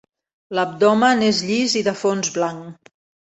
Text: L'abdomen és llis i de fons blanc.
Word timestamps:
L'abdomen 0.59 1.21
és 1.27 1.43
llis 1.51 1.77
i 1.81 1.85
de 1.91 1.95
fons 2.01 2.33
blanc. 2.39 2.93